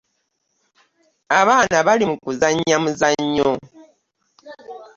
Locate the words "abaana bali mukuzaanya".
1.39-2.75